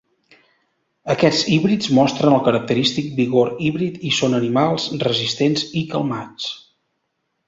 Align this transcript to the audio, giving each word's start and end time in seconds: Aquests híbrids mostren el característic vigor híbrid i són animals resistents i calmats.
Aquests 1.13 1.41
híbrids 1.55 1.91
mostren 1.97 2.37
el 2.37 2.41
característic 2.47 3.11
vigor 3.19 3.51
híbrid 3.65 3.99
i 4.09 4.13
són 4.21 4.37
animals 4.39 4.87
resistents 5.05 5.67
i 5.83 5.85
calmats. 5.93 6.49